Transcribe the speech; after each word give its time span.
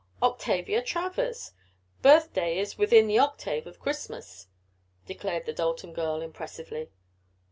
"Octavia 0.23 0.81
Travers! 0.81 1.51
Birthday 2.01 2.57
is 2.57 2.75
within 2.75 3.05
the 3.05 3.19
octave 3.19 3.67
of 3.67 3.79
Christmas," 3.79 4.47
declared 5.05 5.45
the 5.45 5.53
Dalton 5.53 5.93
girl 5.93 6.23
impressively. 6.23 6.89